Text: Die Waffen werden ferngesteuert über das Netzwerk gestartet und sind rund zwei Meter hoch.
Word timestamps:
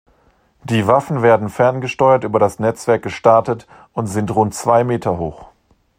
Die 0.63 0.87
Waffen 0.87 1.21
werden 1.21 1.47
ferngesteuert 1.47 2.23
über 2.23 2.39
das 2.39 2.57
Netzwerk 2.57 3.03
gestartet 3.03 3.67
und 3.93 4.07
sind 4.07 4.33
rund 4.33 4.55
zwei 4.55 4.83
Meter 4.83 5.19
hoch. 5.19 5.49